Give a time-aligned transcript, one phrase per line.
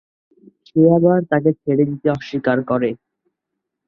[0.65, 2.89] সে আবার তাকে ছেড়ে দিতে অস্বীকার করে।